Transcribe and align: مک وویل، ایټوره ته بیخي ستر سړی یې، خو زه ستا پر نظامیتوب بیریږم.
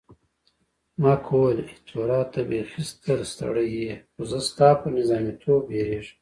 مک 1.01 1.23
وویل، 1.31 1.59
ایټوره 1.71 2.21
ته 2.31 2.39
بیخي 2.49 2.81
ستر 2.89 3.19
سړی 3.37 3.67
یې، 3.79 3.91
خو 4.13 4.21
زه 4.29 4.39
ستا 4.47 4.69
پر 4.79 4.89
نظامیتوب 4.97 5.59
بیریږم. 5.69 6.17